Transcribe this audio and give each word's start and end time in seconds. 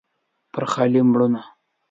پر 0.53 0.63
خالي 0.71 1.01
مړوند 1.09 1.35